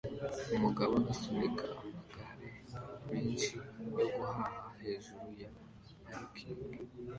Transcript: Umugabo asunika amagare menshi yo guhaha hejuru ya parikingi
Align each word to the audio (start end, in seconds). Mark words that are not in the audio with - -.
Umugabo 0.55 0.93
asunika 1.11 1.65
amagare 1.87 2.47
menshi 3.09 3.53
yo 3.97 4.05
guhaha 4.13 4.47
hejuru 4.81 5.25
ya 5.39 5.49
parikingi 6.03 6.81